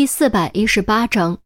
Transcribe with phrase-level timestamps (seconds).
[0.00, 1.42] 第四百一十八章，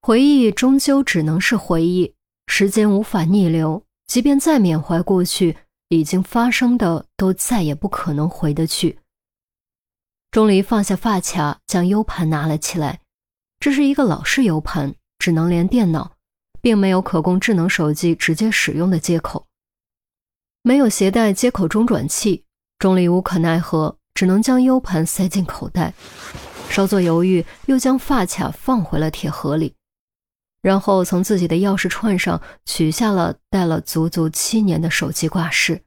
[0.00, 2.14] 回忆终究只能是回忆，
[2.46, 5.58] 时间无法逆流，即便再缅怀过去，
[5.88, 8.98] 已经发生的都再也不可能回得去。
[10.30, 13.00] 钟离放下发卡，将 U 盘拿了起来，
[13.60, 16.12] 这是一个老式 U 盘，只能连电脑，
[16.62, 19.46] 并没有可供智能手机直接使用的接口，
[20.62, 22.46] 没有携带接口中转器，
[22.78, 25.92] 钟离无可奈何，只能将 U 盘塞进口袋。
[26.72, 29.74] 稍作犹豫，又将发卡放回了铁盒里，
[30.62, 35.82] 然后从自己的钥匙串上取下了戴了足足七年的手机挂饰。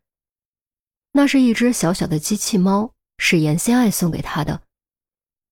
[1.14, 4.62] 那是一只小小的机器猫，是严心爱送给他的。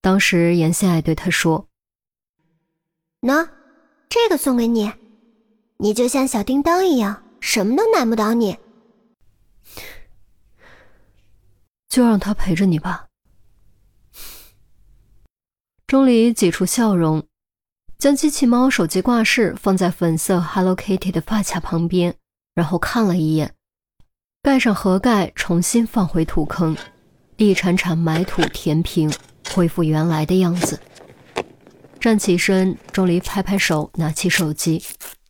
[0.00, 1.66] 当时严心爱对他说
[3.22, 3.48] ：“喏，
[4.08, 4.92] 这个送给你，
[5.78, 8.56] 你就像小叮当一样，什么都难不倒你。
[11.88, 13.06] 就让他陪着你吧。”
[15.94, 17.24] 钟离挤出笑容，
[17.98, 22.16] 将机器猫手机挂饰放在粉色 Hello Kitty 的发卡旁边，
[22.52, 23.54] 然后看了一眼，
[24.42, 26.76] 盖上盒盖，重新放回土坑，
[27.36, 29.08] 一铲铲埋土填平，
[29.54, 30.80] 恢复原来的样子。
[32.00, 34.82] 站起身，钟离拍拍手，拿起手机，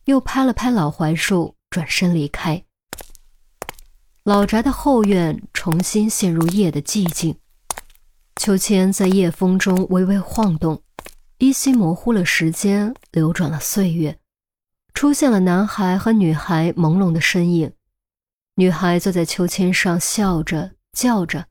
[0.05, 2.63] 又拍了拍老槐树，转身离开。
[4.23, 7.37] 老宅的后院重新陷入夜的寂静。
[8.35, 10.83] 秋千在夜风中微微晃动，
[11.37, 14.19] 依稀模糊了时间，流转了岁月，
[14.93, 17.71] 出现了男孩和女孩朦胧的身影。
[18.55, 21.47] 女孩坐在秋千上，笑着叫着，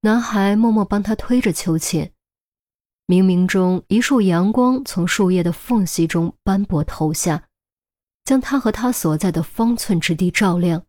[0.00, 2.10] 男孩默默帮她推着秋千。
[3.06, 7.44] 冥冥中，一束阳光从树叶的缝隙中斑驳投下，
[8.24, 10.84] 将他和他所在的方寸之地照亮，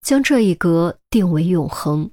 [0.00, 2.10] 将这一格定为永恒。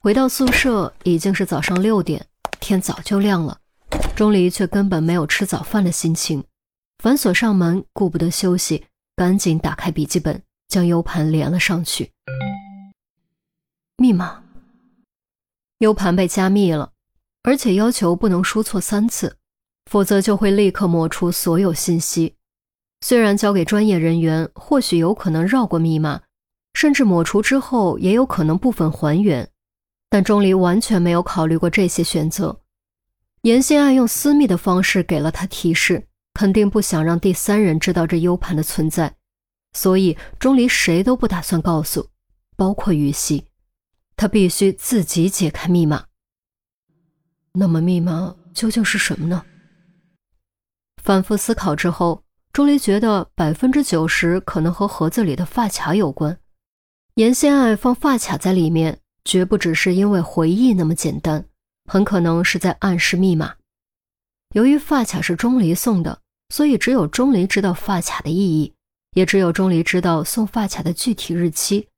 [0.00, 2.24] 回到宿舍已经是早上六点，
[2.60, 3.58] 天早就亮了。
[4.14, 6.44] 钟离却根本没有吃早饭的心情，
[7.02, 8.84] 反锁上门，顾不得休息，
[9.16, 12.12] 赶紧打开笔记本，将 U 盘连了上去。
[13.96, 14.44] 密码
[15.78, 16.92] ，U 盘被加密了，
[17.42, 19.36] 而且要求不能输错三次，
[19.90, 22.36] 否则就会立刻抹除所有信息。
[23.00, 26.22] 虽然交给专业人员，或许有可能绕过密码，
[26.74, 29.50] 甚至抹除之后也有可能部分还原。
[30.10, 32.60] 但钟离完全没有考虑过这些选择。
[33.42, 39.14] 严心爱用私密的方式给了他提示，肯定不想让第三人知道这 U 盘的存在，
[39.72, 42.08] 所以钟离谁都不打算告诉，
[42.56, 43.46] 包括于西。
[44.16, 46.06] 他必须自己解开密码。
[47.52, 49.44] 那么密码究竟是什么呢？
[51.02, 56.36] 反复思考之后，钟离觉得百分之九十可能和盒子里的发卡有关。
[57.14, 59.00] 严心爱放发卡在里面。
[59.28, 61.44] 绝不只是因为回忆那么简单，
[61.84, 63.56] 很可能是在暗示密码。
[64.54, 68.72] 由于发卡是钟离送的，所以只有钟离知道发卡的意义，
[69.12, 71.88] 也只有钟离知道送发卡的具体日期。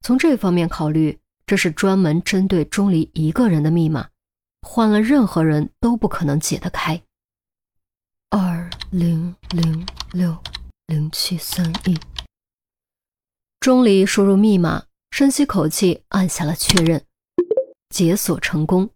[0.00, 4.08] 从这方面考虑，这是专门针对钟离一个人的密码，
[4.62, 7.00] 换了任何人都不可能解得开。
[8.30, 10.36] 二零零六
[10.88, 11.96] 零七三一，
[13.60, 14.87] 钟离输入密码。
[15.10, 17.04] 深吸口气，按下了确认，
[17.90, 18.90] 解锁成功。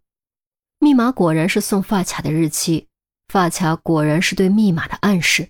[0.78, 2.88] 密码果然是送发卡的日期，
[3.28, 5.48] 发卡果然是对密码的暗示。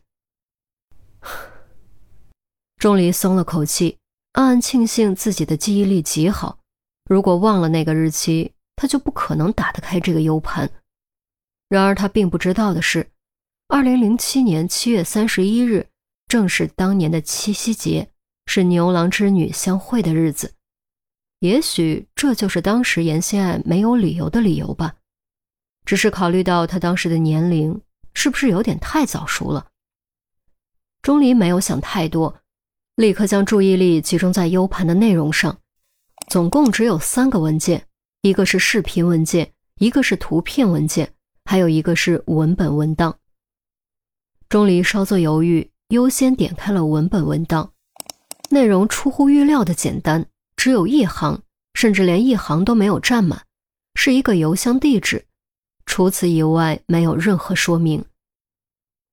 [2.78, 3.98] 钟离松了口气，
[4.32, 6.58] 暗暗庆幸自己的记忆力极好。
[7.04, 10.70] 如果忘了那个日期，他就不可能打得开这个 U 盘。
[11.68, 13.10] 然而他并不知道的是，
[13.68, 15.88] 二零零七年七月三十一日，
[16.28, 18.11] 正是当年的七夕节。
[18.54, 20.52] 是牛郎织女相会的日子，
[21.38, 24.96] 也许这就是当时严心爱没有理由的理由吧。
[25.86, 27.80] 只是考虑到他当时的年龄，
[28.12, 29.68] 是不是有点太早熟了？
[31.00, 32.42] 钟离没有想太多，
[32.96, 35.58] 立刻将注意力集中在 U 盘的内容上。
[36.28, 37.86] 总共只有三个文件，
[38.20, 41.14] 一个是视频文件，一个是图片文件，
[41.46, 43.18] 还有一个是文本文档。
[44.50, 47.71] 钟离稍作犹豫，优先点开了文本文档。
[48.52, 50.26] 内容出乎预料的简单，
[50.56, 51.40] 只有一行，
[51.72, 53.46] 甚至连一行都没有占满，
[53.94, 55.24] 是一个邮箱地址，
[55.86, 58.04] 除此以外没有任何说明。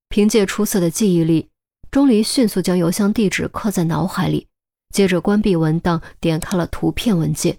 [0.10, 1.48] 凭借出色的记忆力，
[1.90, 4.46] 钟离迅速将邮箱地址刻在脑海里，
[4.94, 7.58] 接着关闭文档，点开了图片文件。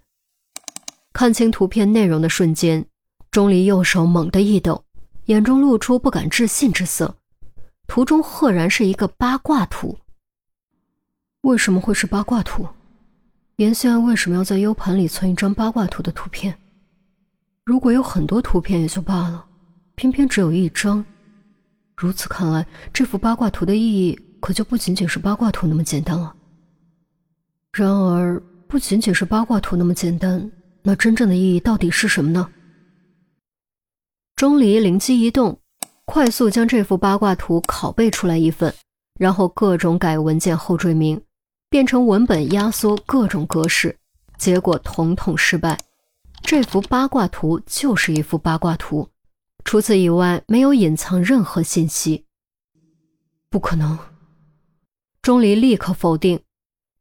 [1.15, 2.85] 看清图片内容的瞬间，
[3.31, 4.85] 钟离右手猛地一抖，
[5.25, 7.17] 眼中露出不敢置信之色。
[7.87, 9.99] 图中赫然是一个八卦图。
[11.42, 12.69] 为什么会是八卦图？
[13.56, 16.54] 严心安为什么要在 U 盘里存一张八卦图的图片？
[17.64, 19.46] 如果有很多图片也就罢了，
[19.94, 21.04] 偏偏只有一张。
[21.96, 26.34] 如此看来，这幅八卦图的意义可就不仅仅是八卦图那么简单了。
[27.72, 30.50] 然而，不仅仅是八卦图那么简单，
[30.82, 32.50] 那真正的意义到底是什么呢？
[34.37, 35.58] 钟离灵机一动，
[36.04, 38.75] 快速将这幅八卦图拷贝出来一份，
[39.19, 41.20] 然后各种改文件后缀名，
[41.70, 43.96] 变成文本压缩各种格式，
[44.37, 45.78] 结果统统失败。
[46.43, 49.08] 这幅八卦图就是一幅八卦图，
[49.64, 52.26] 除此以外没有隐藏任何信息。
[53.49, 53.96] 不可能！
[55.22, 56.40] 钟离立刻否定，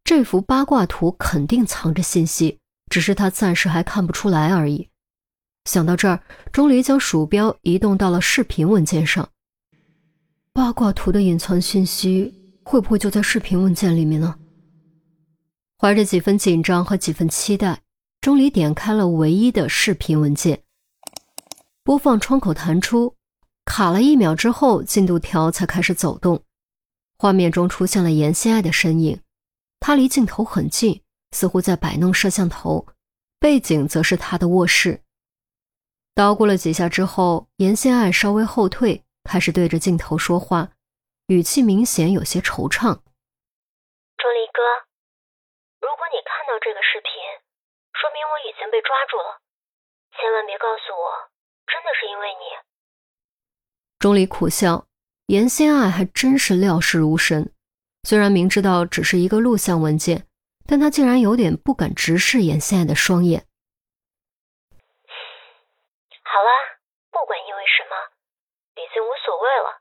[0.03, 2.59] 这幅八卦图肯定藏着信息，
[2.91, 4.89] 只是他暂时还看不出来而已。
[5.65, 9.27] 想到这儿，钟离将鼠标移动到了视频文件上。
[10.53, 12.31] 八卦图的隐藏信息
[12.63, 14.35] 会不会就在视频文件里面呢？
[15.81, 17.83] 怀着几分紧张和几分期待。
[18.19, 20.61] 钟离点开了唯一的视频文件，
[21.83, 23.15] 播放窗口弹出，
[23.63, 26.43] 卡了一秒之后，进度条才开始走动。
[27.17, 29.21] 画面中出现了严心爱的身影，
[29.79, 32.85] 她离镜头很近，似乎在摆弄摄像头，
[33.39, 35.01] 背景则是她的卧室。
[36.13, 40.71] 捣鼓了几下之后，严心爱稍微后退，开始对着镜头说话，
[41.27, 42.79] 语气明显有些惆怅
[44.19, 44.59] ：“钟离哥，
[45.79, 47.13] 如果你看到这个视频。”
[47.95, 49.39] 说明我已经被抓住了，
[50.11, 51.31] 千万别告诉我，
[51.65, 52.43] 真的是因为你。
[53.97, 54.85] 钟离苦笑，
[55.27, 57.53] 严心爱还真是料事如神。
[58.03, 60.27] 虽然明知道只是一个录像文件，
[60.67, 63.47] 但他竟然有点不敢直视严心爱的双眼。
[66.23, 66.51] 好了，
[67.11, 67.95] 不管因为什么，
[68.75, 69.79] 已经无所谓了。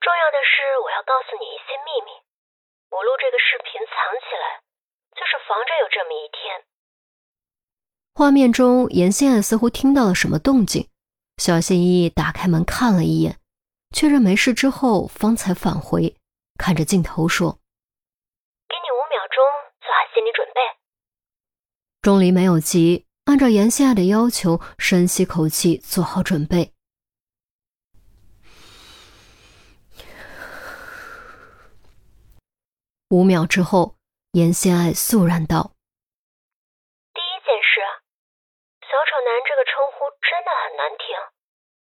[0.00, 2.10] 重要的是，我要告诉你一些秘密。
[2.90, 4.62] 我录这个视频藏起来，
[5.14, 6.64] 就是防着有这么一天。
[8.14, 10.88] 画面中，严心爱似乎听到了什么动静，
[11.38, 13.38] 小心翼翼打开门看了一眼，
[13.90, 16.16] 确认没事之后，方才返回，
[16.58, 17.58] 看着镜头说
[18.68, 19.42] ：“给你五秒钟
[19.80, 20.60] 做好心理准备。”
[22.02, 26.72] 钟离没有急，按照严心爱的要求，深吸口气，做好准备。
[33.10, 33.96] 五秒之后，
[34.34, 35.70] 严心爱肃然道。
[37.14, 37.78] 第一件事，
[38.82, 41.14] 小丑男这个称呼真的很难听。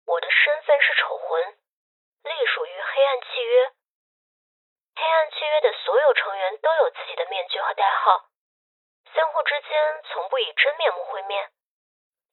[0.03, 1.55] 我的身份是丑魂，
[2.27, 3.71] 隶属于黑暗契约。
[4.99, 8.27] 黑暗契约的所有成员都有自己的面具和代号，
[9.15, 9.71] 相互之间
[10.11, 11.47] 从不以真面目会面。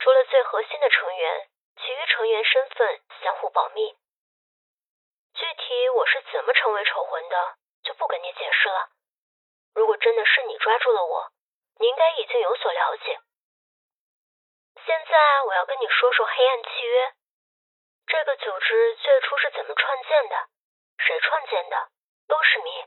[0.02, 1.46] 除了最核心的成员，
[1.78, 3.94] 其余成员身份相互保密。
[5.38, 7.54] 具体我是怎么成为丑魂的，
[7.86, 8.90] 就不跟你解释了。
[9.74, 11.32] 如果真的是你抓住了我，
[11.78, 13.20] 你应该已经有所了解。
[14.84, 17.14] 现在我要跟你说说黑暗契约，
[18.06, 20.48] 这个组织最初是怎么创建的，
[20.98, 21.90] 谁创建的
[22.26, 22.84] 都是谜，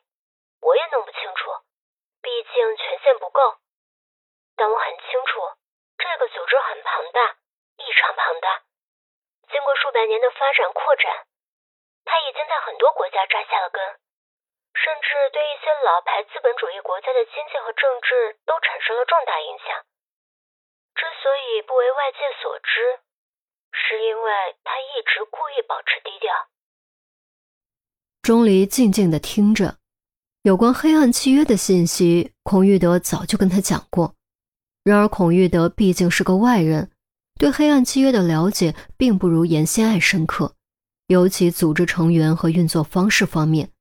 [0.61, 1.51] 我也弄不清楚，
[2.21, 3.57] 毕竟权限不够。
[4.55, 5.41] 但我很清楚，
[5.97, 7.37] 这个组织很庞大，
[7.77, 8.63] 异常庞大。
[9.49, 11.27] 经过数百年的发展扩展，
[12.03, 13.99] 它已经在很多国家扎下了根，
[14.75, 19.71] 甚至对一些老牌资本主义国家的经济和政治都产生了重大影响。
[20.95, 22.99] 之所以不为外界所知，
[23.71, 24.31] 是因为
[24.63, 26.31] 他一直故意保持低调。
[28.21, 29.77] 钟离静静的听着，
[30.43, 34.15] 有关黑暗契约的信息，孔玉德早就跟他讲过。
[34.83, 36.91] 然而，孔玉德毕竟是个外人，
[37.39, 40.55] 对黑暗契约的了解并不如严心爱深刻，
[41.07, 43.71] 尤其组织成员和运作方式方面。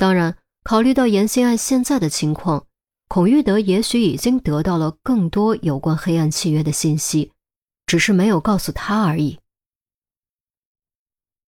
[0.00, 2.64] 当然，考虑到严心爱现在的情况。
[3.06, 7.32] 孔玉德也许已经得到了更多有关黑暗契约的信息，
[7.84, 9.39] 只是没有告诉他而已。